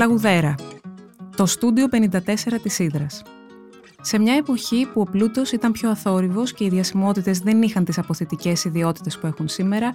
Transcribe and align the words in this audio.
Λαγουδέρα. 0.00 0.54
Το 1.36 1.46
στούντιο 1.46 1.86
54 1.88 2.60
της 2.62 2.78
Ήδρας. 2.78 3.22
Σε 4.00 4.18
μια 4.18 4.34
εποχή 4.34 4.86
που 4.92 5.00
ο 5.00 5.04
πλούτος 5.04 5.52
ήταν 5.52 5.72
πιο 5.72 5.90
αθόρυβος 5.90 6.52
και 6.52 6.64
οι 6.64 6.68
διασημότητες 6.68 7.38
δεν 7.38 7.62
είχαν 7.62 7.84
τις 7.84 7.98
αποθετικές 7.98 8.64
ιδιότητες 8.64 9.18
που 9.18 9.26
έχουν 9.26 9.48
σήμερα, 9.48 9.94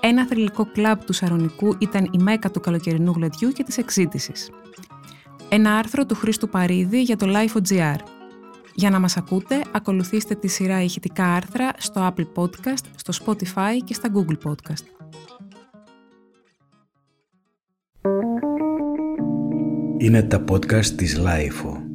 ένα 0.00 0.26
θρηλυκό 0.26 0.66
κλαμπ 0.72 0.98
του 1.00 1.12
Σαρονικού 1.12 1.76
ήταν 1.78 2.08
η 2.12 2.18
μέκα 2.22 2.50
του 2.50 2.60
καλοκαιρινού 2.60 3.12
γλεντιού 3.12 3.50
και 3.50 3.62
της 3.62 3.78
εξήτησης. 3.78 4.50
Ένα 5.48 5.76
άρθρο 5.76 6.06
του 6.06 6.14
Χρήστου 6.14 6.48
Παρίδη 6.48 7.02
για 7.02 7.16
το 7.16 7.26
Life.gr. 7.28 7.98
Για 8.74 8.90
να 8.90 8.98
μας 8.98 9.16
ακούτε, 9.16 9.62
ακολουθήστε 9.72 10.34
τη 10.34 10.48
σειρά 10.48 10.82
ηχητικά 10.82 11.24
άρθρα 11.24 11.70
στο 11.78 12.14
Apple 12.14 12.42
Podcast, 12.42 12.84
στο 12.96 13.24
Spotify 13.24 13.76
και 13.84 13.94
στα 13.94 14.08
Google 14.14 14.50
Podcast. 14.50 14.97
Είναι 20.00 20.22
τα 20.22 20.44
podcast 20.50 20.86
της 20.86 21.20
Lifeo. 21.24 21.88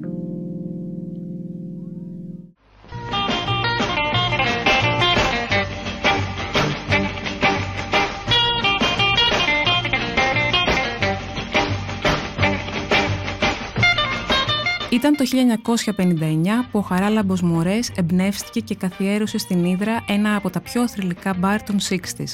Ήταν 14.92 15.16
το 15.16 15.24
1959 15.24 16.68
που 16.72 16.80
ο 16.80 16.82
Χαράλαμπος 16.82 17.42
Μωρές 17.42 17.92
εμπνεύστηκε 17.96 18.60
και 18.60 18.76
καθιέρωσε 18.76 19.38
στην 19.38 19.66
Ήδρα 19.66 20.04
ένα 20.08 20.36
από 20.36 20.50
τα 20.50 20.62
πιο 20.62 20.88
θρηλυκά 20.88 21.34
μπαρ 21.34 21.64
των 21.64 21.78
60's. 21.90 22.34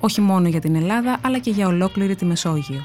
Όχι 0.00 0.20
μόνο 0.20 0.48
για 0.48 0.60
την 0.60 0.74
Ελλάδα, 0.74 1.18
αλλά 1.22 1.38
και 1.38 1.50
για 1.50 1.66
ολόκληρη 1.66 2.16
τη 2.16 2.24
Μεσόγειο. 2.24 2.84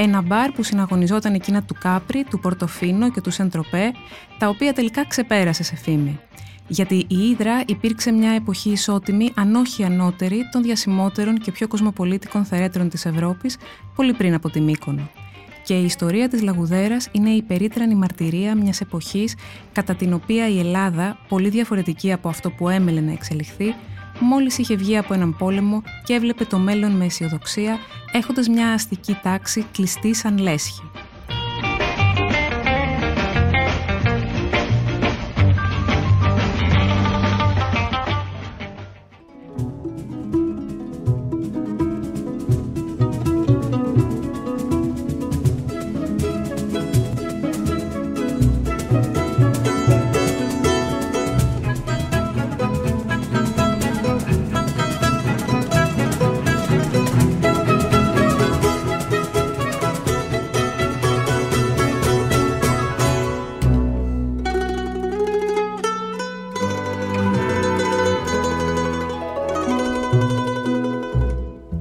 Ένα 0.00 0.22
μπαρ 0.22 0.50
που 0.50 0.62
συναγωνιζόταν 0.62 1.34
εκείνα 1.34 1.62
του 1.62 1.74
Κάπρι, 1.80 2.24
του 2.24 2.38
Πορτοφίνο 2.38 3.10
και 3.10 3.20
του 3.20 3.30
Σεντροπέ, 3.30 3.92
τα 4.38 4.48
οποία 4.48 4.72
τελικά 4.72 5.06
ξεπέρασε 5.06 5.62
σε 5.62 5.76
φήμη. 5.76 6.20
Γιατί 6.68 6.94
η 7.08 7.16
Ήδρα 7.16 7.62
υπήρξε 7.66 8.12
μια 8.12 8.30
εποχή 8.30 8.70
ισότιμη, 8.70 9.32
αν 9.34 9.54
όχι 9.54 9.84
ανώτερη, 9.84 10.48
των 10.52 10.62
διασημότερων 10.62 11.38
και 11.38 11.52
πιο 11.52 11.68
κοσμοπολίτικων 11.68 12.44
θερέτρων 12.44 12.88
της 12.88 13.06
Ευρώπης, 13.06 13.56
πολύ 13.94 14.12
πριν 14.12 14.34
από 14.34 14.50
τη 14.50 14.60
Μύκονο. 14.60 15.10
Και 15.64 15.74
η 15.74 15.84
ιστορία 15.84 16.28
της 16.28 16.42
Λαγουδέρας 16.42 17.08
είναι 17.12 17.30
η 17.30 17.42
περίτρανη 17.42 17.94
μαρτυρία 17.94 18.54
μιας 18.54 18.80
εποχής 18.80 19.34
κατά 19.72 19.94
την 19.94 20.12
οποία 20.12 20.48
η 20.48 20.58
Ελλάδα, 20.58 21.18
πολύ 21.28 21.48
διαφορετική 21.48 22.12
από 22.12 22.28
αυτό 22.28 22.50
που 22.50 22.68
έμελε 22.68 23.00
να 23.00 23.12
εξελιχθεί, 23.12 23.74
μόλις 24.20 24.58
είχε 24.58 24.76
βγει 24.76 24.96
από 24.96 25.14
έναν 25.14 25.36
πόλεμο 25.36 25.82
και 26.04 26.14
έβλεπε 26.14 26.44
το 26.44 26.58
μέλλον 26.58 26.90
με 26.90 27.04
αισιοδοξία, 27.04 27.78
έχοντας 28.12 28.48
μια 28.48 28.72
αστική 28.72 29.18
τάξη 29.22 29.66
κλειστή 29.72 30.14
σαν 30.14 30.38
λέσχη. 30.38 30.82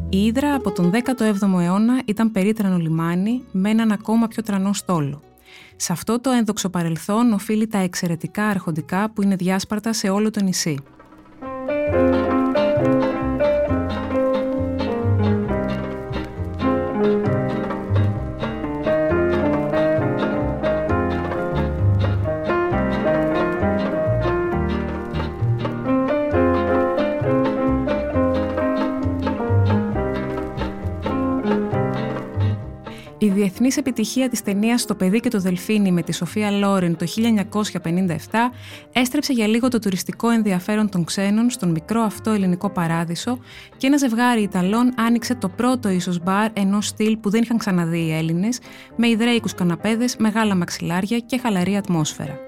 Ήδρα 0.10 0.54
από 0.54 0.72
τον 0.72 0.92
17ο 0.94 1.62
αιώνα 1.62 2.02
ήταν 2.06 2.32
περίτρανο 2.32 2.78
λιμάνι 2.78 3.44
με 3.52 3.70
έναν 3.70 3.92
ακόμα 3.92 4.28
πιο 4.28 4.44
τρανό 4.44 4.74
στόλο. 4.74 5.22
Σε 5.76 5.92
αυτό 5.92 6.20
το 6.20 6.30
ένδοξο 6.30 6.70
παρελθόν 6.70 7.34
οφείλει 7.34 7.68
τα 7.68 7.78
εξαιρετικά 7.78 8.46
αρχοντικά 8.48 9.12
που 9.12 9.22
είναι 9.22 9.36
διάσπαρτα 9.36 9.94
σε 9.94 10.10
όλο 10.10 10.32
το 10.32 10.44
νησί. 10.44 10.78
Η 33.58 33.60
διεθνής 33.60 33.86
επιτυχία 33.86 34.30
της 34.30 34.42
ταινίας 34.44 34.86
«Το 34.86 34.96
παιδί 34.96 35.20
και 35.20 35.30
το 35.30 35.40
δελφίνι» 35.40 35.92
με 35.92 36.02
τη 36.02 36.14
Σοφία 36.14 36.52
Λόρεν 36.52 36.98
το 36.98 37.06
1957 37.84 38.16
έστρεψε 38.94 39.34
για 39.34 39.48
λίγο 39.48 39.68
το 39.68 39.80
τουριστικό 39.80 40.30
ενδιαφέρον 40.30 40.90
των 40.90 41.04
ξένων 41.04 41.50
στον 41.50 41.70
μικρό 41.70 42.02
αυτό 42.02 42.32
ελληνικό 42.32 42.70
παράδεισο 42.70 43.40
και 43.78 43.88
ένα 43.88 43.98
ζευγάρι 43.98 44.42
Ιταλών 44.42 44.94
άνοιξε 44.98 45.36
το 45.36 45.50
πρώτο 45.50 45.90
ίσως 45.90 46.24
μπαρ 46.24 46.52
ενός 46.54 46.88
στυλ 46.88 47.18
που 47.18 47.30
δεν 47.30 47.42
είχαν 47.42 47.58
ξαναδεί 47.58 48.00
οι 48.00 48.14
Έλληνες, 48.14 48.60
με 48.96 49.08
ιδραίικους 49.08 49.54
καναπέδες, 49.54 50.16
μεγάλα 50.18 50.56
μαξιλάρια 50.56 51.20
και 51.20 51.38
χαλαρή 51.38 51.76
ατμόσφαιρα. 51.78 52.47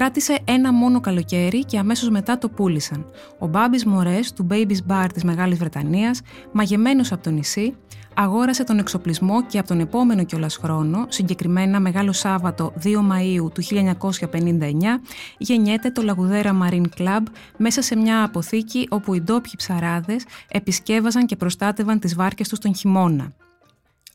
Κράτησε 0.00 0.38
ένα 0.44 0.72
μόνο 0.72 1.00
καλοκαίρι 1.00 1.64
και 1.64 1.78
αμέσως 1.78 2.08
μετά 2.08 2.38
το 2.38 2.48
πούλησαν. 2.48 3.06
Ο 3.38 3.46
Μπάμπης 3.46 3.84
Μωρές 3.84 4.32
του 4.32 4.46
Baby's 4.50 4.78
Bar 4.88 5.06
της 5.12 5.24
Μεγάλης 5.24 5.58
Βρετανίας, 5.58 6.20
μαγεμένος 6.52 7.12
από 7.12 7.22
το 7.22 7.30
νησί, 7.30 7.76
αγόρασε 8.14 8.64
τον 8.64 8.78
εξοπλισμό 8.78 9.46
και 9.46 9.58
από 9.58 9.68
τον 9.68 9.80
επόμενο 9.80 10.24
κιόλας 10.24 10.56
χρόνο, 10.56 11.06
συγκεκριμένα 11.08 11.80
Μεγάλο 11.80 12.12
Σάββατο 12.12 12.72
2 12.82 12.88
Μαΐου 12.88 13.52
του 13.52 13.62
1959, 13.62 15.00
γεννιέται 15.38 15.90
το 15.90 16.02
Λαγουδέρα 16.02 16.58
Marine 16.62 16.88
Club 16.98 17.22
μέσα 17.56 17.82
σε 17.82 17.96
μια 17.96 18.22
αποθήκη 18.22 18.86
όπου 18.90 19.14
οι 19.14 19.20
ντόπιοι 19.20 19.52
ψαράδες 19.56 20.24
επισκέβαζαν 20.48 21.26
και 21.26 21.36
προστάτευαν 21.36 21.98
τις 21.98 22.14
βάρκες 22.14 22.48
τους 22.48 22.58
τον 22.58 22.74
χειμώνα. 22.74 23.32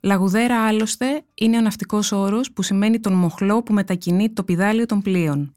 Λαγουδέρα 0.01 0.65
άλλωστε 0.65 1.23
είναι 1.33 1.57
ο 1.57 1.61
ναυτικός 1.61 2.11
όρος 2.11 2.51
που 2.51 2.61
σημαίνει 2.61 2.99
τον 2.99 3.13
μοχλό 3.13 3.63
που 3.63 3.73
μετακινεί 3.73 4.29
το 4.29 4.43
πιδάλιο 4.43 4.85
των 4.85 5.01
πλοίων. 5.01 5.55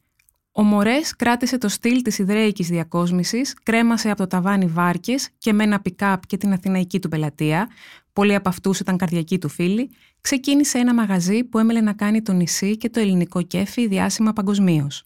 Ο 0.59 0.63
Μωρές 0.63 1.17
κράτησε 1.17 1.59
το 1.59 1.69
στυλ 1.69 2.03
της 2.03 2.19
ιδραίικης 2.19 2.69
διακόσμησης, 2.69 3.55
κρέμασε 3.63 4.09
από 4.11 4.19
το 4.19 4.27
ταβάνι 4.27 4.67
βάρκες 4.67 5.29
και 5.39 5.53
με 5.53 5.65
ένα 5.65 5.81
πικάπ 5.81 6.27
και 6.27 6.37
την 6.37 6.53
αθηναϊκή 6.53 6.99
του 6.99 7.09
πελατεία, 7.09 7.69
πολλοί 8.13 8.35
από 8.35 8.49
αυτούς 8.49 8.81
ήταν 8.81 8.97
καρδιακοί 8.97 9.39
του 9.39 9.49
φίλοι, 9.49 9.91
ξεκίνησε 10.21 10.79
ένα 10.79 10.95
μαγαζί 10.95 11.45
που 11.45 11.59
έμελλε 11.59 11.81
να 11.81 11.93
κάνει 11.93 12.23
το 12.23 12.33
νησί 12.33 12.77
και 12.77 12.91
το 12.91 13.01
ελληνικό 13.01 13.43
κέφι 13.43 13.89
διάσημα 13.89 14.33
παγκοσμίως. 14.33 15.05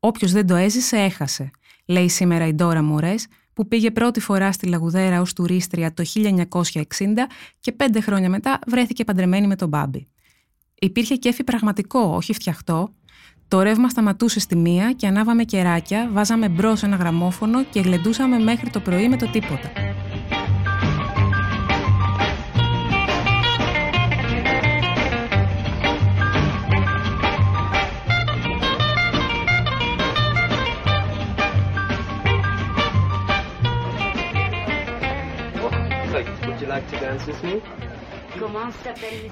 Όποιος 0.00 0.32
δεν 0.32 0.46
το 0.46 0.54
έζησε, 0.54 0.96
έχασε, 0.96 1.50
λέει 1.86 2.08
σήμερα 2.08 2.46
η 2.46 2.52
Ντόρα 2.52 2.82
Μωρές, 2.82 3.26
που 3.52 3.68
πήγε 3.68 3.90
πρώτη 3.90 4.20
φορά 4.20 4.52
στη 4.52 4.66
Λαγουδέρα 4.66 5.20
ως 5.20 5.32
τουρίστρια 5.32 5.94
το 5.94 6.04
1960 6.14 7.26
και 7.60 7.72
πέντε 7.72 8.00
χρόνια 8.00 8.28
μετά 8.28 8.58
βρέθηκε 8.66 9.04
παντρεμένη 9.04 9.46
με 9.46 9.56
τον 9.56 9.68
Μπάμπη. 9.68 10.08
Υπήρχε 10.82 11.16
κέφι 11.16 11.44
πραγματικό, 11.44 12.00
όχι 12.00 12.32
φτιαχτό, 12.32 12.94
το 13.50 13.62
ρεύμα 13.62 13.88
σταματούσε 13.88 14.40
στη 14.40 14.56
μία 14.56 14.92
και 14.92 15.06
ανάβαμε 15.06 15.44
κεράκια, 15.44 16.08
βάζαμε 16.12 16.48
μπρος 16.48 16.76
ένα 16.82 16.96
γραμμόφωνο 16.96 17.64
και 17.64 17.80
γλεντούσαμε 17.80 18.38
μέχρι 18.38 18.70
το 18.70 18.80
πρωί 18.80 19.08
με 19.08 19.16
το 19.16 19.30
τίποτα. 19.30 19.70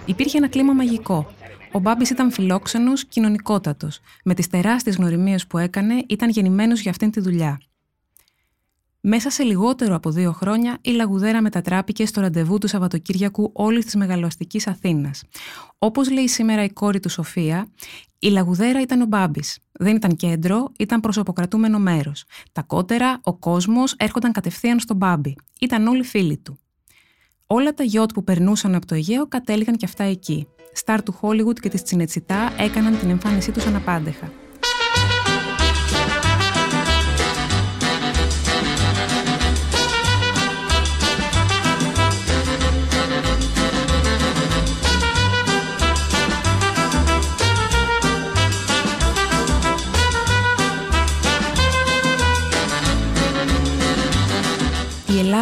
Υπήρχε 0.05 0.38
ένα 0.38 0.49
κλίμα 0.49 0.72
μαγικό. 0.72 1.32
Ο 1.72 1.78
Μπάμπης 1.78 2.10
ήταν 2.10 2.31
φιλόξενος, 2.31 3.05
κοινωνικότατος. 3.05 4.00
Με 4.25 4.34
τις 4.34 4.49
τεράστιες 4.49 4.96
γνωριμίες 4.96 5.46
που 5.46 5.58
έκανε, 5.58 6.05
ήταν 6.08 6.31
γεννημένος 6.31 6.81
για 6.81 6.90
αυτήν 6.90 7.10
τη 7.10 7.20
δουλειά. 7.20 7.60
Μέσα 9.00 9.31
σε 9.31 9.43
λιγότερο 9.43 9.94
από 9.94 10.10
δύο 10.10 10.32
χρόνια, 10.32 10.78
η 10.81 10.90
Λαγουδέρα 10.90 11.43
μετατράπηκε 11.43 12.06
στο 12.06 12.20
ραντεβού 12.20 12.58
του 12.58 12.69
Σαββατοκύριακου 12.69 13.50
όλης 13.52 13.84
της 13.84 13.94
μεγαλοαστικής 13.94 14.66
Αθήνας. 14.66 15.25
Όπως 15.78 16.10
λέει 16.10 16.28
σήμερα 16.28 16.64
η 16.64 16.70
κόρη 16.70 17.00
του 17.00 17.08
Σοφία, 17.08 17.69
η 18.19 18.28
Λαγουδέρα 18.28 18.81
ήταν 18.81 19.00
ο 19.00 19.05
Μπάμπης. 19.05 19.58
Δεν 19.72 19.96
ήταν 19.96 20.16
κέντρο, 20.16 20.72
ήταν 20.78 21.00
προσωποκρατούμενο 21.00 21.78
μέρος. 21.78 22.25
Τα 22.52 22.62
κότερα, 22.62 23.20
ο 23.22 23.34
κόσμος 23.34 23.94
έρχονταν 23.99 24.32
κατευθείαν 24.32 24.81
στον 24.81 24.96
Μπάμπη. 24.96 25.37
Ήταν 25.60 25.87
όλοι 25.87 26.05
φίλοι 26.05 26.37
του. 26.37 26.58
Όλα 27.50 27.75
τα 27.75 27.83
γιότ 27.83 28.12
που 28.12 28.25
περνούσαν 28.25 28.75
από 28.75 28.87
το 28.87 28.95
Αιγαίο 28.95 29.27
κατέληγαν 29.27 29.77
και 29.77 29.85
αυτά 29.85 30.05
εκεί. 30.05 30.47
Στάρ 30.73 31.03
του 31.03 31.12
Χόλιγουτ 31.12 31.59
και 31.59 31.69
της 31.69 31.83
Τσινετσιτά 31.83 32.53
έκαναν 32.59 32.99
την 32.99 33.11
εμφάνισή 33.11 33.53
τους 33.53 33.67
αναπάντεχα. 33.67 34.33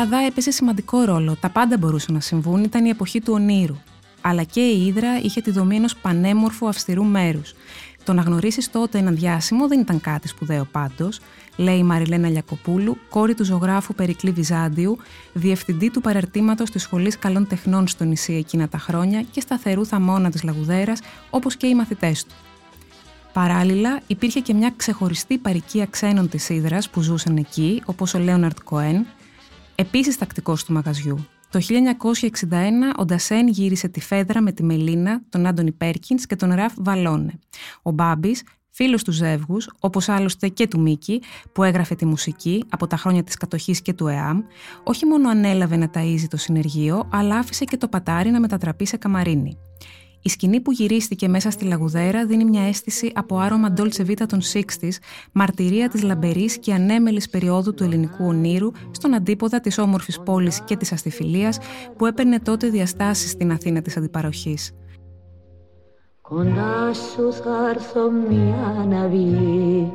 Η 0.07 0.09
Ελλάδα 0.09 0.27
έπαιζε 0.27 0.51
σημαντικό 0.51 1.05
ρόλο. 1.05 1.37
Τα 1.41 1.49
πάντα 1.49 1.79
μπορούσαν 1.79 2.15
να 2.15 2.21
συμβούν. 2.21 2.65
Ήταν 2.65 2.85
η 2.85 2.89
εποχή 2.89 3.21
του 3.21 3.33
ονείρου. 3.33 3.77
Αλλά 4.21 4.43
και 4.43 4.61
η 4.61 4.87
Ήδρα 4.87 5.19
είχε 5.23 5.41
τη 5.41 5.51
δομή 5.51 5.77
ενός 5.77 5.97
πανέμορφου 5.97 6.69
αυστηρού 6.69 7.05
μέρους. 7.05 7.55
Το 8.05 8.13
να 8.13 8.23
γνωρίσεις 8.23 8.71
τότε 8.71 8.99
έναν 8.99 9.17
διάσημο 9.17 9.69
δεν 9.69 9.81
ήταν 9.81 10.01
κάτι 10.01 10.29
σπουδαίο 10.29 10.65
πάντως, 10.65 11.21
λέει 11.57 11.77
η 11.77 11.83
Μαριλένα 11.83 12.29
Λιακοπούλου, 12.29 12.99
κόρη 13.09 13.35
του 13.35 13.45
ζωγράφου 13.45 13.95
Περικλή 13.95 14.31
Βυζάντιου, 14.31 14.99
διευθυντή 15.33 15.91
του 15.91 16.01
παραρτήματος 16.01 16.71
της 16.71 16.83
Σχολής 16.83 17.19
Καλών 17.19 17.47
Τεχνών 17.47 17.89
στο 17.89 18.05
νησί 18.05 18.33
εκείνα 18.33 18.69
τα 18.69 18.79
χρόνια 18.79 19.23
και 19.23 19.41
σταθερού 19.41 19.87
θαμώνα 19.87 20.31
της 20.31 20.43
Λαγουδέρας, 20.43 21.01
όπως 21.31 21.57
και 21.57 21.67
οι 21.67 21.75
μαθητές 21.75 22.25
του. 22.25 22.35
Παράλληλα, 23.33 24.01
υπήρχε 24.07 24.41
και 24.41 24.55
μια 24.55 24.73
ξεχωριστή 24.77 25.39
παροικία 25.39 25.87
ξένων 25.87 26.29
της 26.29 26.49
Ήδρας 26.49 26.91
που 26.91 27.01
ζούσαν 27.01 27.37
εκεί, 27.37 27.83
όπως 27.85 28.15
ο 28.15 28.19
Λέοναρτ 28.19 28.59
Κοέν, 28.65 29.07
επίσης 29.77 30.19
τακτικός 30.19 30.65
του 30.65 30.73
μαγαζιού. 30.73 31.27
Το 31.51 31.61
1961 31.69 32.99
ο 32.99 33.05
Ντασέν 33.05 33.49
γύρισε 33.49 33.89
τη 33.89 34.01
Φέδρα 34.01 34.41
με 34.41 34.53
τη 34.53 34.63
Μελίνα, 34.63 35.23
τον 35.29 35.47
Άντωνι 35.47 35.73
Πέρκινς 35.73 36.27
και 36.27 36.37
τον 36.37 36.55
Ραφ 36.55 36.73
Βαλόνε. 36.77 37.39
Ο 37.83 37.91
Μπάμπης, 37.91 38.43
φίλος 38.71 39.05
του 39.05 39.13
ζεύγους, 39.13 39.71
όπως 39.81 40.09
άλλωστε 40.09 40.49
και 40.49 40.69
του 40.69 40.81
Μίκη, 40.81 41.23
που 41.53 41.63
έγραφε 41.63 41.95
τη 41.95 42.07
μουσική 42.07 42.65
από 42.69 42.87
τα 42.87 42.97
χρόνια 42.97 43.25
της 43.25 43.37
κατοχής 43.37 43.83
και 43.83 43.93
του 43.93 44.07
ΕΑΜ, 44.07 44.41
όχι 44.85 45.07
μόνο 45.07 45.29
ανέλαβε 45.29 45.77
να 45.77 45.91
ταΐζει 45.95 46.27
το 46.31 46.37
συνεργείο, 46.37 47.09
αλλά 47.13 47.37
άφησε 47.37 47.65
και 47.65 47.77
το 47.77 47.89
πατάρι 47.89 48.31
να 48.31 48.41
μετατραπεί 48.41 48.87
σε 48.87 48.97
καμαρίνι. 48.97 49.59
Η 50.23 50.29
σκηνή 50.29 50.61
που 50.61 50.73
γυρίστηκε 50.73 51.29
μέσα 51.29 51.51
στη 51.51 51.65
Λαγουδέρα 51.65 52.27
δίνει 52.27 52.45
μια 52.45 52.63
αίσθηση 52.63 53.11
από 53.15 53.39
άρωμα 53.39 53.73
Dolce 53.77 54.07
Vita 54.07 54.27
των 54.29 54.41
60's, 54.53 54.91
μαρτυρία 55.33 55.89
της 55.89 56.03
λαμπερής 56.03 56.59
και 56.59 56.73
ανέμελης 56.73 57.29
περίοδου 57.29 57.75
του 57.75 57.85
ελληνικού 57.85 58.27
ονείρου 58.27 58.71
στον 58.91 59.15
αντίποδα 59.15 59.61
της 59.61 59.79
όμορφης 59.79 60.21
πόλης 60.21 60.61
και 60.61 60.77
της 60.77 60.93
αστιφιλίας 60.93 61.59
που 61.97 62.07
έπαιρνε 62.07 62.41
τότε 62.41 62.69
διαστάσεις 62.69 63.31
στην 63.31 63.53
Αθήνα 63.53 63.83
της 63.83 63.97
αντιπαροχής. 63.97 64.73
Κοντά 66.21 66.93
σου 66.93 67.33
θα 67.33 67.71
έρθω 67.75 68.11
μια 68.11 68.87
ναυλή 68.89 69.93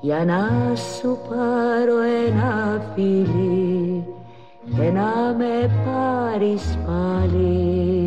για 0.00 0.24
να 0.24 0.74
σου 0.76 1.18
πάρω 1.28 2.00
ένα 2.26 2.82
φιλί 2.94 4.04
και 4.76 4.90
να 4.90 5.34
με 5.38 5.70
πάρεις 5.84 6.78
πάλι. 6.86 8.03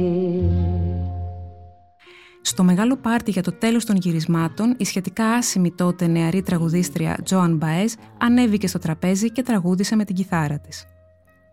Στο 2.48 2.64
μεγάλο 2.64 2.96
πάρτι 2.96 3.32
για 3.32 3.44
το 3.44 3.52
τέλος 3.52 3.86
των 3.86 3.96
γυρισμάτων, 3.96 4.76
η 4.78 4.86
σχετικά 4.86 5.26
άσημη 5.26 5.72
τότε 5.72 6.08
νεαρή 6.08 6.42
τραγουδίστρια 6.42 7.18
Τζοαν 7.24 7.56
Μπαέζ 7.56 7.94
ανέβηκε 8.18 8.68
στο 8.68 8.80
τραπέζι 8.80 9.32
και 9.32 9.44
τραγούδισε 9.44 9.96
με 9.96 10.06
την 10.06 10.16
κιθάρα 10.16 10.60
της. 10.60 10.86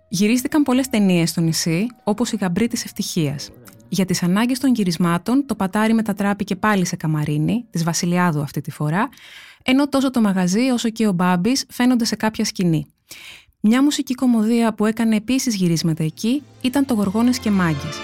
Γυρίστηκαν 0.09 0.63
πολλές 0.63 0.89
ταινίες 0.89 1.31
στο 1.31 1.41
νησί, 1.41 1.87
όπως 2.05 2.33
η 2.33 2.37
Γαμπρή 2.37 2.67
της 2.69 2.85
Ευτυχίας. 2.85 3.51
Για 3.89 4.05
τις 4.05 4.23
ανάγκες 4.23 4.59
των 4.59 4.75
γυρισμάτων, 4.75 5.47
το 5.47 5.55
πατάρι 5.55 5.95
μετατράπηκε 5.95 6.57
πάλι 6.57 6.87
σε 6.87 6.97
καμαρίνι, 6.97 7.65
της 7.71 7.85
Βασιλιάδου 7.85 8.41
αυτή 8.41 8.61
τη 8.61 8.71
φορά, 8.71 9.09
ενώ 9.63 9.89
τόσο 9.89 10.11
το 10.11 10.21
μαγαζί 10.21 10.71
όσο 10.71 10.89
και 10.89 11.07
ο 11.07 11.13
Μπάμπης 11.13 11.65
φαίνονται 11.69 12.05
σε 12.05 12.17
κάποια 12.17 12.45
σκηνή. 12.45 12.87
Μια 13.61 13.83
μουσική 13.83 14.15
κομμωδία 14.15 14.75
που 14.75 14.87
έκανε 14.87 15.17
επίσης 15.17 15.55
γυρίσματα 15.55 16.05
εκεί 16.05 16.43
ήταν 16.61 16.85
το 16.85 16.95
Γοργόνες 16.95 17.39
και 17.39 17.51
Μάγκες. 17.51 17.99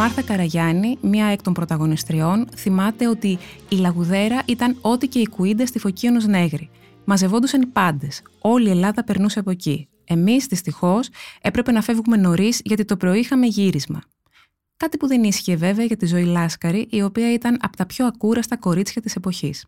Μάρθα 0.00 0.22
Καραγιάννη, 0.22 0.98
μία 1.00 1.26
εκ 1.26 1.42
των 1.42 1.52
πρωταγωνιστριών, 1.52 2.48
θυμάται 2.56 3.08
ότι 3.08 3.38
η 3.68 3.76
Λαγουδέρα 3.76 4.42
ήταν 4.46 4.76
ό,τι 4.80 5.06
και 5.08 5.18
η 5.18 5.28
Κουίντα 5.28 5.66
στη 5.66 5.78
Φωκίωνος 5.78 6.26
Νέγρη. 6.26 6.70
Μαζευόντουσαν 7.04 7.62
οι 7.62 7.66
πάντες. 7.66 8.22
Όλη 8.40 8.68
η 8.68 8.70
Ελλάδα 8.70 9.04
περνούσε 9.04 9.38
από 9.38 9.50
εκεί. 9.50 9.88
Εμείς, 10.04 10.46
δυστυχώς, 10.46 11.08
έπρεπε 11.40 11.72
να 11.72 11.82
φεύγουμε 11.82 12.16
νωρίς 12.16 12.60
γιατί 12.64 12.84
το 12.84 12.96
πρωί 12.96 13.18
είχαμε 13.18 13.46
γύρισμα. 13.46 14.02
Κάτι 14.76 14.96
που 14.96 15.06
δεν 15.06 15.22
ίσχυε 15.22 15.56
βέβαια 15.56 15.84
για 15.84 15.96
τη 15.96 16.06
ζωή 16.06 16.24
Λάσκαρη, 16.24 16.86
η 16.90 17.02
οποία 17.02 17.32
ήταν 17.32 17.58
από 17.60 17.76
τα 17.76 17.86
πιο 17.86 18.06
ακούραστα 18.06 18.56
κορίτσια 18.56 19.02
της 19.02 19.14
εποχής. 19.16 19.66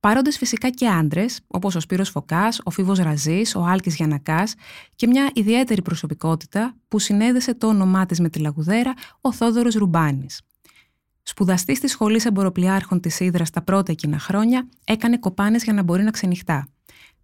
Παρόντε 0.00 0.30
φυσικά 0.30 0.70
και 0.70 0.88
άντρες, 0.88 1.40
όπως 1.46 1.74
ο 1.74 1.80
Σπύρος 1.80 2.08
Φωκάς, 2.08 2.60
ο 2.64 2.70
Φίβος 2.70 2.98
Ραζής, 2.98 3.54
ο 3.54 3.64
Άλκης 3.64 3.96
Γιανακάς 3.96 4.54
και 4.94 5.06
μια 5.06 5.30
ιδιαίτερη 5.34 5.82
προσωπικότητα 5.82 6.76
που 6.88 6.98
συνέδεσε 6.98 7.54
το 7.54 7.66
όνομά 7.66 8.06
της 8.06 8.20
με 8.20 8.28
τη 8.28 8.38
λαγουδέρα, 8.38 8.94
ο 9.20 9.32
Θόδωρος 9.32 9.74
Ρουμπάνης. 9.74 10.40
Σπουδαστής 11.22 11.80
της 11.80 11.90
Σχολής 11.90 12.24
Εμποροπλιάρχων 12.24 13.00
της 13.00 13.20
Ήδρας 13.20 13.50
τα 13.50 13.62
πρώτα 13.62 13.92
εκείνα 13.92 14.18
χρόνια, 14.18 14.68
έκανε 14.84 15.18
κοπάνες 15.18 15.64
για 15.64 15.72
να 15.72 15.82
μπορεί 15.82 16.02
να 16.02 16.10
ξενυχτά. 16.10 16.68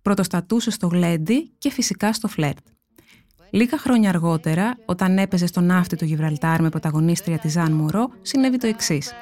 Πρωτοστατούσε 0.02 0.70
στο 0.70 0.86
γλέντι 0.86 1.52
και 1.58 1.70
φυσικά 1.70 2.12
στο 2.12 2.28
φλερτ. 2.28 2.66
Λίγα 3.50 3.78
χρόνια 3.78 4.08
αργότερα, 4.08 4.78
όταν 4.84 5.18
έπαιζε 5.18 5.46
στο 5.46 5.60
ναύτη 5.60 5.96
του 5.96 6.04
Γιβραλτάρ 6.04 6.62
με 6.62 6.68
πρωταγωνίστρια 6.68 7.38
τη 7.38 7.48
Ζαν 7.48 7.72
Μωρό, 7.72 8.10
συνέβη 8.22 8.56
το 8.56 8.66
εξής. 8.66 9.12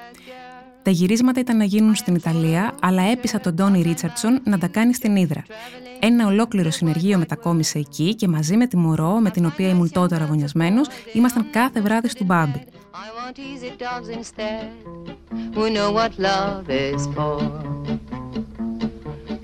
Τα 0.83 0.91
γυρίσματα 0.91 1.41
ήταν 1.41 1.57
να 1.57 1.65
γίνουν 1.65 1.95
στην 1.95 2.15
Ιταλία, 2.15 2.75
αλλά 2.81 3.03
έπεισα 3.03 3.41
τον 3.41 3.57
Τόνι 3.57 3.83
Ρίτσαρτσον 3.83 4.41
να 4.45 4.59
τα 4.59 4.67
κάνει 4.67 4.95
στην 4.95 5.17
Ήδρα. 5.17 5.45
Ένα 6.01 6.27
ολόκληρο 6.27 6.71
συνεργείο 6.71 7.19
μετακόμισε 7.19 7.79
εκεί 7.79 8.15
και 8.15 8.29
μαζί 8.29 8.57
με 8.57 8.67
τη 8.67 8.77
Μωρό, 8.77 9.19
με 9.21 9.31
την 9.31 9.47
οποία 9.47 9.69
ήμουν 9.69 9.91
τότε 9.91 10.15
αγωνιασμένο, 10.15 10.81
ήμασταν 11.13 11.47
κάθε 11.51 11.81
βράδυ 11.81 12.09
στο 12.09 12.25
Μπάμπι. 12.25 12.65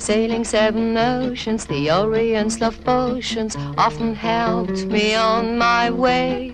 Sailing 0.08 0.44
seven 0.44 0.96
oceans, 0.96 1.62
the 1.72 1.90
Orient 1.90 2.60
love 2.60 2.78
potions 2.84 3.52
often 3.86 4.14
helped 4.14 4.80
me 4.94 5.06
on 5.32 5.44
my 5.58 5.84
way. 6.04 6.52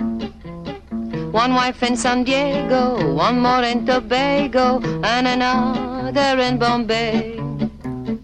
One 1.32 1.54
wife 1.54 1.82
in 1.88 1.96
San 1.96 2.24
Diego, 2.24 2.82
one 3.26 3.40
more 3.40 3.64
in 3.72 3.86
Tobago, 3.86 4.66
and 5.12 5.26
another 5.34 6.38
in 6.48 6.58
Bombay. 6.58 7.40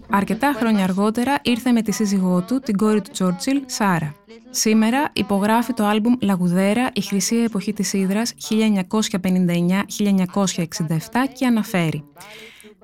Αρκετά 0.09 0.53
χρόνια 0.57 0.83
αργότερα 0.83 1.39
ήρθε 1.41 1.71
με 1.71 1.81
τη 1.81 1.91
σύζυγό 1.91 2.41
του, 2.41 2.59
την 2.59 2.77
κόρη 2.77 3.01
του 3.01 3.11
Τσόρτσιλ, 3.11 3.61
Σάρα. 3.65 4.15
Σήμερα 4.49 5.09
υπογράφει 5.13 5.73
το 5.73 5.85
άλμπουμ 5.85 6.13
«Λαγουδέρα, 6.21 6.89
η 6.93 7.01
χρυσή 7.01 7.35
εποχή 7.35 7.73
της 7.73 7.93
Ήδρας 7.93 8.33
1959-1967» 8.49 11.27
και 11.33 11.45
αναφέρει 11.45 12.03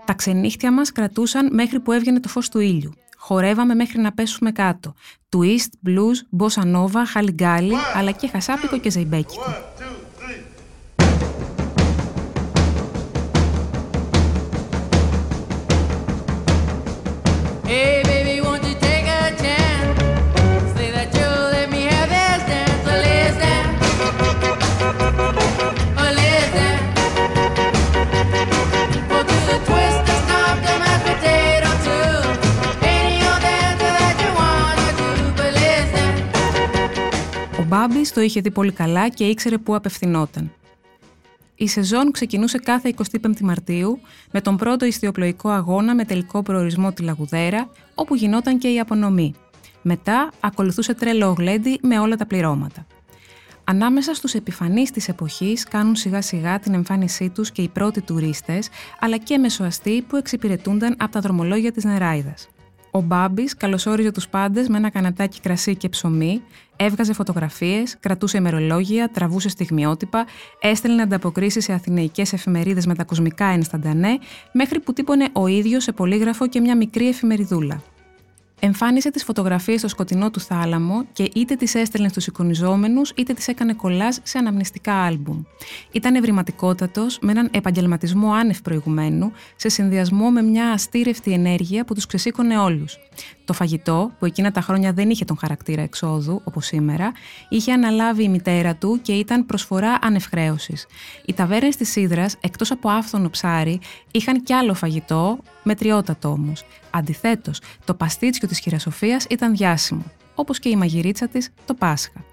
«Τα 0.05 0.13
ξενύχτια 0.13 0.71
μας 0.71 0.91
κρατούσαν 0.91 1.49
μέχρι 1.53 1.79
που 1.79 1.91
έβγαινε 1.91 2.19
το 2.19 2.27
φως 2.27 2.49
του 2.49 2.59
ήλιου. 2.59 2.93
Χορεύαμε 3.17 3.75
μέχρι 3.75 4.01
να 4.01 4.11
πέσουμε 4.11 4.51
κάτω. 4.51 4.93
Twist, 5.35 5.69
blues, 5.87 6.43
bossa 6.43 6.63
nova, 6.75 7.03
χαλιγκάλι, 7.07 7.75
αλλά 7.95 8.11
και 8.11 8.27
χασάπικο 8.27 8.77
και 8.77 8.89
ζεϊμπέκικο. 8.89 9.53
Μπάμπη 37.67 38.09
το 38.13 38.21
είχε 38.21 38.41
δει 38.41 38.51
πολύ 38.51 38.71
καλά 38.71 39.09
και 39.09 39.23
ήξερε 39.23 39.57
πού 39.57 39.75
απευθυνόταν. 39.75 40.51
Η 41.55 41.67
σεζόν 41.67 42.11
ξεκινούσε 42.11 42.57
κάθε 42.57 42.93
25η 42.97 43.39
Μαρτίου 43.41 43.99
με 44.31 44.41
τον 44.41 44.57
πρώτο 44.57 44.85
ιστιοπλοϊκό 44.85 45.49
αγώνα 45.49 45.95
με 45.95 46.05
τελικό 46.05 46.43
προορισμό 46.43 46.91
τη 46.91 47.03
Λαγουδέρα, 47.03 47.69
όπου 47.95 48.15
γινόταν 48.15 48.57
και 48.57 48.67
η 48.67 48.79
απονομή. 48.79 49.33
Μετά 49.81 50.29
ακολουθούσε 50.39 50.93
τρελό 50.93 51.35
γλέντι 51.37 51.79
με 51.81 51.99
όλα 51.99 52.15
τα 52.15 52.25
πληρώματα. 52.25 52.85
Ανάμεσα 53.63 54.13
στους 54.13 54.33
επιφανείς 54.33 54.91
της 54.91 55.07
εποχής 55.07 55.63
κάνουν 55.63 55.95
σιγά 55.95 56.21
σιγά 56.21 56.59
την 56.59 56.73
εμφάνισή 56.73 57.29
τους 57.29 57.51
και 57.51 57.61
οι 57.61 57.67
πρώτοι 57.67 58.01
τουρίστες, 58.01 58.69
αλλά 58.99 59.17
και 59.17 59.37
μεσοαστοί 59.37 60.01
που 60.07 60.15
εξυπηρετούνταν 60.15 60.95
από 60.99 61.11
τα 61.11 61.19
δρομολόγια 61.19 61.71
της 61.71 61.83
Νεράιδας. 61.83 62.47
Ο 62.95 63.01
Μπάμπης 63.01 63.55
καλωσόριζε 63.55 64.11
τους 64.11 64.27
πάντες 64.27 64.67
με 64.67 64.77
ένα 64.77 64.89
κανατάκι 64.89 65.39
κρασί 65.41 65.75
και 65.75 65.89
ψωμί, 65.89 66.41
έβγαζε 66.75 67.13
φωτογραφίες, 67.13 67.97
κρατούσε 67.99 68.37
ημερολόγια, 68.37 69.09
τραβούσε 69.09 69.49
στιγμιότυπα, 69.49 70.25
έστελνε 70.61 71.01
ανταποκρίσεις 71.01 71.63
σε 71.63 71.73
αθηναϊκές 71.73 72.33
εφημερίδες 72.33 72.85
με 72.85 72.95
τα 72.95 73.03
κοσμικά 73.03 73.45
ενσταντανέ, 73.45 74.17
μέχρι 74.51 74.79
που 74.79 74.93
τύπωνε 74.93 75.27
ο 75.33 75.47
ίδιος 75.47 75.83
σε 75.83 75.91
πολύγραφο 75.91 76.47
και 76.47 76.59
μια 76.59 76.75
μικρή 76.75 77.07
εφημεριδούλα. 77.07 77.81
Εμφάνισε 78.59 79.11
τις 79.11 79.23
φωτογραφίες 79.23 79.79
στο 79.79 79.87
σκοτεινό 79.87 80.31
του 80.31 80.39
θάλαμο 80.39 81.05
και 81.13 81.29
είτε 81.33 81.55
τις 81.55 81.75
έστελνε 81.75 82.07
στους 82.07 82.27
εικονιζόμενους 82.27 83.11
είτε 83.15 83.33
τις 83.33 83.47
έκανε 83.47 83.73
κολλά 83.73 84.11
σε 84.11 84.37
αναμνηστικά 84.37 84.93
άλμπουμ. 84.93 85.43
Ήταν 85.91 86.15
ευρηματικότατος, 86.15 87.19
με 87.21 87.31
έναν 87.31 87.49
επαγγελματισμό 87.53 88.31
άνευ 88.31 88.61
προηγουμένου, 88.61 89.31
σε 89.55 89.69
συνδυασμό 89.69 90.29
με 90.29 90.41
μια 90.41 90.71
αστήρευτη 90.71 91.31
ενέργεια 91.31 91.85
που 91.85 91.93
τους 91.93 92.05
ξεσήκωνε 92.05 92.57
όλους. 92.57 92.97
Το 93.45 93.53
φαγητό, 93.53 94.11
που 94.19 94.25
εκείνα 94.25 94.51
τα 94.51 94.61
χρόνια 94.61 94.93
δεν 94.93 95.09
είχε 95.09 95.25
τον 95.25 95.37
χαρακτήρα 95.37 95.81
εξόδου, 95.81 96.41
όπως 96.43 96.65
σήμερα, 96.65 97.11
είχε 97.49 97.71
αναλάβει 97.71 98.23
η 98.23 98.29
μητέρα 98.29 98.75
του 98.75 98.99
και 99.01 99.13
ήταν 99.13 99.45
προσφορά 99.45 99.97
ανευχρέωση. 100.01 100.73
Οι 101.25 101.33
ταβέρνες 101.33 101.75
της 101.75 101.91
Σίδρα, 101.91 102.25
εκτός 102.39 102.71
από 102.71 102.89
άφθονο 102.89 103.29
ψάρι, 103.29 103.79
είχαν 104.11 104.43
κι 104.43 104.53
άλλο 104.53 104.73
φαγητό, 104.73 105.37
μετριότατο 105.63 106.29
όμως. 106.29 106.63
Αντιθέτως, 106.89 107.61
το 107.85 107.93
παστίτσιο 107.93 108.47
της 108.47 108.59
χειρασοφίας 108.59 109.25
ήταν 109.29 109.55
διάσημο, 109.55 110.03
όπως 110.35 110.59
και 110.59 110.69
η 110.69 110.75
μαγειρίτσα 110.75 111.27
της 111.27 111.49
το 111.65 111.73
Πάσχα. 111.73 112.23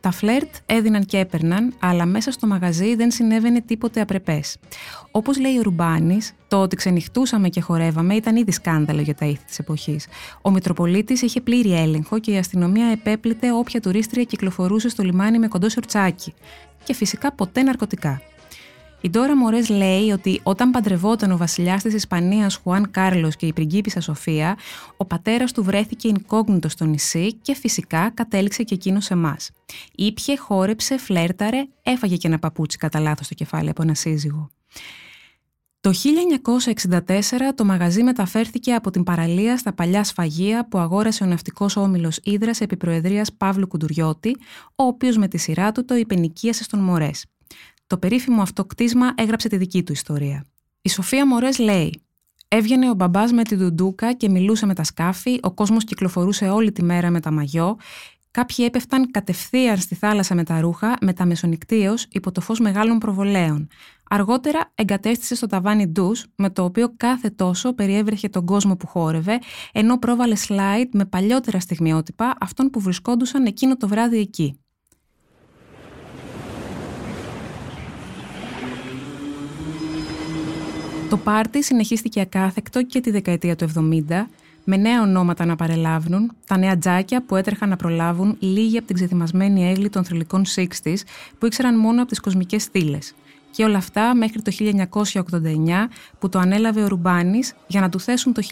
Τα 0.00 0.10
φλερτ 0.10 0.54
έδιναν 0.66 1.04
και 1.04 1.18
έπαιρναν, 1.18 1.74
αλλά 1.78 2.06
μέσα 2.06 2.30
στο 2.30 2.46
μαγαζί 2.46 2.94
δεν 2.94 3.10
συνέβαινε 3.10 3.60
τίποτε 3.60 4.00
απρεπές. 4.00 4.56
Όπως 5.10 5.38
λέει 5.38 5.58
ο 5.58 5.62
Ρουμπάνης, 5.62 6.32
το 6.48 6.56
ότι 6.56 6.76
ξενυχτούσαμε 6.76 7.48
και 7.48 7.60
χορεύαμε 7.60 8.14
ήταν 8.14 8.36
ήδη 8.36 8.52
σκάνδαλο 8.52 9.00
για 9.00 9.14
τα 9.14 9.26
ήθη 9.26 9.44
της 9.44 9.58
εποχής. 9.58 10.06
Ο 10.42 10.50
Μητροπολίτης 10.50 11.22
είχε 11.22 11.40
πλήρη 11.40 11.72
έλεγχο 11.72 12.18
και 12.18 12.30
η 12.30 12.36
αστυνομία 12.36 12.86
επέπλητε 12.86 13.52
όποια 13.52 13.80
τουρίστρια 13.80 14.24
κυκλοφορούσε 14.24 14.88
στο 14.88 15.02
λιμάνι 15.02 15.38
με 15.38 15.48
κοντό 15.48 15.68
σορτσάκι. 15.68 16.34
Και 16.84 16.94
φυσικά 16.94 17.32
ποτέ 17.32 17.62
ναρκωτικά. 17.62 18.22
Η 19.00 19.10
Ντόρα 19.10 19.36
Μωρές 19.36 19.68
λέει 19.68 20.10
ότι 20.10 20.40
όταν 20.42 20.70
παντρευόταν 20.70 21.30
ο 21.30 21.36
βασιλιάς 21.36 21.82
της 21.82 21.94
Ισπανίας 21.94 22.56
Χουάν 22.56 22.90
Κάρλος 22.90 23.36
και 23.36 23.46
η 23.46 23.52
πριγκίπισσα 23.52 24.00
Σοφία, 24.00 24.58
ο 24.96 25.04
πατέρας 25.04 25.52
του 25.52 25.64
βρέθηκε 25.64 26.12
incognito 26.14 26.66
στο 26.70 26.84
νησί 26.84 27.34
και 27.34 27.54
φυσικά 27.54 28.10
κατέληξε 28.10 28.62
και 28.62 28.74
εκείνος 28.74 29.04
σε 29.04 29.14
εμάς. 29.14 29.50
Ήπιε, 29.94 30.36
χόρεψε, 30.36 30.98
φλέρταρε, 30.98 31.66
έφαγε 31.82 32.16
και 32.16 32.28
ένα 32.28 32.38
παπούτσι 32.38 32.78
κατά 32.78 33.00
λάθος 33.00 33.26
στο 33.26 33.34
κεφάλι 33.34 33.68
από 33.68 33.82
ένα 33.82 33.94
σύζυγο. 33.94 34.50
Το 35.80 35.90
1964 36.86 36.98
το 37.54 37.64
μαγαζί 37.64 38.02
μεταφέρθηκε 38.02 38.74
από 38.74 38.90
την 38.90 39.02
παραλία 39.02 39.56
στα 39.56 39.72
παλιά 39.72 40.04
σφαγεία 40.04 40.68
που 40.68 40.78
αγόρασε 40.78 41.24
ο 41.24 41.26
ναυτικός 41.26 41.76
όμιλος 41.76 42.18
Ήδρας 42.22 42.60
επί 42.60 42.76
προεδρίας 42.76 43.32
Παύλου 43.32 43.66
Κουντουριώτη, 43.66 44.36
ο 44.74 44.84
οποίος 44.84 45.16
με 45.16 45.28
τη 45.28 45.38
σειρά 45.38 45.72
του 45.72 45.84
το 45.84 45.94
υπενικίασε 45.94 46.62
στον 46.62 46.80
Μωρές. 46.80 47.26
Το 47.90 47.98
περίφημο 47.98 48.42
αυτό 48.42 48.64
κτίσμα 48.64 49.12
έγραψε 49.14 49.48
τη 49.48 49.56
δική 49.56 49.82
του 49.82 49.92
ιστορία. 49.92 50.44
Η 50.82 50.88
Σοφία 50.88 51.26
Μωρές 51.26 51.58
λέει 51.58 52.02
Έβγαινε 52.48 52.90
ο 52.90 52.94
μπαμπάς 52.94 53.32
με 53.32 53.42
τη 53.42 53.54
δουντούκα 53.54 54.12
και 54.12 54.28
μιλούσε 54.28 54.66
με 54.66 54.74
τα 54.74 54.84
σκάφη, 54.84 55.38
ο 55.42 55.50
κόσμος 55.50 55.84
κυκλοφορούσε 55.84 56.48
όλη 56.48 56.72
τη 56.72 56.82
μέρα 56.82 57.10
με 57.10 57.20
τα 57.20 57.30
μαγιό, 57.30 57.76
κάποιοι 58.30 58.64
έπεφταν 58.68 59.10
κατευθείαν 59.10 59.78
στη 59.78 59.94
θάλασσα 59.94 60.34
με 60.34 60.44
τα 60.44 60.60
ρούχα, 60.60 60.96
με 61.00 61.12
τα 61.12 61.26
μεσονικτίω 61.26 61.94
υπό 62.10 62.32
το 62.32 62.40
φως 62.40 62.60
μεγάλων 62.60 62.98
προβολέων. 62.98 63.68
Αργότερα 64.10 64.72
εγκατέστησε 64.74 65.34
στο 65.34 65.46
ταβάνι 65.46 65.86
ντους, 65.86 66.26
με 66.36 66.50
το 66.50 66.64
οποίο 66.64 66.92
κάθε 66.96 67.30
τόσο 67.30 67.74
περιέβρεχε 67.74 68.28
τον 68.28 68.44
κόσμο 68.44 68.76
που 68.76 68.86
χόρευε, 68.86 69.38
ενώ 69.72 69.98
πρόβαλε 69.98 70.36
slide 70.48 70.88
με 70.92 71.04
παλιότερα 71.04 71.60
στιγμιότυπα 71.60 72.34
αυτών 72.40 72.70
που 72.70 72.80
βρισκόντουσαν 72.80 73.46
εκείνο 73.46 73.76
το 73.76 73.88
βράδυ 73.88 74.18
εκεί. 74.18 74.60
Το 81.10 81.16
πάρτι 81.16 81.62
συνεχίστηκε 81.62 82.20
ακάθεκτο 82.20 82.82
και 82.82 83.00
τη 83.00 83.10
δεκαετία 83.10 83.56
του 83.56 83.68
70, 84.08 84.26
με 84.64 84.76
νέα 84.76 85.02
ονόματα 85.02 85.44
να 85.44 85.56
παρελάβουν, 85.56 86.32
τα 86.46 86.58
νέα 86.58 86.78
τζάκια 86.78 87.22
που 87.22 87.36
έτρεχαν 87.36 87.68
να 87.68 87.76
προλάβουν 87.76 88.36
λίγοι 88.38 88.76
από 88.76 88.86
την 88.86 88.96
ξεθυμασμένη 88.96 89.70
έγκλη 89.70 89.88
των 89.88 90.04
θρηλυκών 90.04 90.44
60s 90.56 90.96
που 91.38 91.46
ήξεραν 91.46 91.78
μόνο 91.78 92.00
από 92.00 92.10
τις 92.10 92.20
κοσμικές 92.20 92.62
στήλες. 92.62 93.14
Και 93.50 93.64
όλα 93.64 93.76
αυτά 93.76 94.14
μέχρι 94.14 94.42
το 94.42 94.52
1989 94.52 95.88
που 96.18 96.28
το 96.28 96.38
ανέλαβε 96.38 96.82
ο 96.82 96.88
Ρουμπάνης 96.88 97.54
για 97.66 97.80
να 97.80 97.88
του 97.88 98.00
θέσουν 98.00 98.32
το 98.32 98.42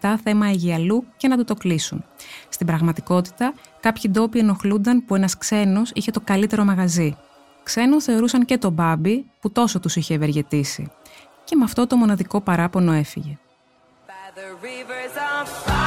1997 0.00 0.14
θέμα 0.22 0.46
Αιγιαλού 0.46 1.04
και 1.16 1.28
να 1.28 1.36
του 1.36 1.44
το 1.44 1.54
κλείσουν. 1.54 2.04
Στην 2.48 2.66
πραγματικότητα, 2.66 3.54
κάποιοι 3.80 4.10
ντόπιοι 4.10 4.40
ενοχλούνταν 4.44 5.04
που 5.04 5.14
ένας 5.14 5.38
ξένος 5.38 5.90
είχε 5.94 6.10
το 6.10 6.20
καλύτερο 6.24 6.64
μαγαζί. 6.64 7.16
Ξένο 7.62 8.00
θεωρούσαν 8.00 8.44
και 8.44 8.58
τον 8.58 8.72
Μπάμπι 8.72 9.24
που 9.40 9.50
τόσο 9.50 9.80
τους 9.80 9.96
είχε 9.96 10.14
ευεργετήσει 10.14 10.90
και 11.48 11.56
με 11.56 11.64
αυτό 11.64 11.86
το 11.86 11.96
μοναδικό 11.96 12.40
παράπονο 12.40 12.92
έφυγε. 12.92 13.38
ήταν 14.34 14.44
ένα 15.64 15.77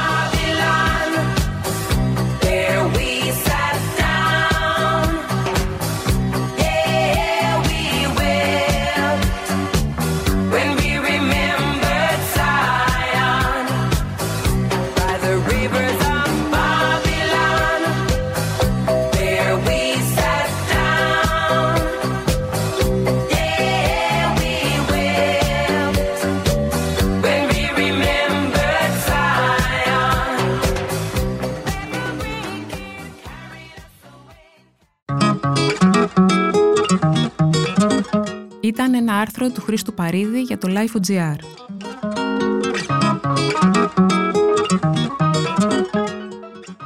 άρθρο 39.22 39.50
του 39.50 39.60
Χρήστου 39.60 39.94
Παρίδη 39.94 40.40
για 40.40 40.58
το 40.58 40.68
Life.gr. 40.70 41.36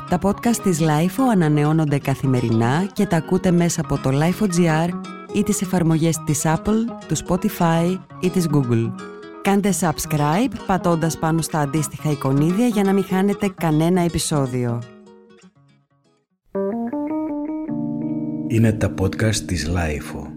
Τα 0.09 0.19
podcast 0.23 0.57
της 0.63 0.81
Life 0.81 1.25
ανανεώνονται 1.33 1.99
καθημερινά 1.99 2.87
και 2.93 3.07
τα 3.07 3.17
ακούτε 3.17 3.51
μέσα 3.51 3.81
από 3.81 3.99
το 3.99 4.11
Life.gr 4.13 4.89
ή 5.35 5.43
τις 5.43 5.63
εφαρμογές 5.63 6.17
της 6.27 6.43
Apple, 6.45 6.85
του 7.09 7.17
Spotify 7.27 7.99
ή 8.21 8.31
της 8.31 8.47
Google. 8.53 8.93
Κάντε 9.43 9.73
subscribe 9.81 10.53
πατώντας 10.67 11.19
πάνω 11.19 11.43
στα 11.43 11.61
αντίστοιχα 11.61 12.11
εικονίδια 12.11 12.67
για 12.67 12.83
να 12.83 12.93
μην 12.93 13.05
χάνετε 13.05 13.49
κανένα 13.55 14.01
επεισόδιο. 14.01 14.83
Είναι 18.49 18.73
τα 18.73 18.95
podcast 19.01 19.37
της 19.37 19.71
Life. 19.75 20.36